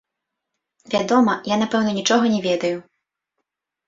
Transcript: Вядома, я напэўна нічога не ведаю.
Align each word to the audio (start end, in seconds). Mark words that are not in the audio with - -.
Вядома, 0.93 1.35
я 1.51 1.57
напэўна 1.63 1.91
нічога 1.97 2.31
не 2.37 2.39
ведаю. 2.47 2.77